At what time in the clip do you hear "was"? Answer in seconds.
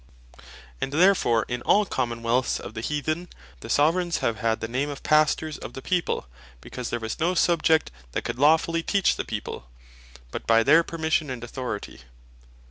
6.99-7.19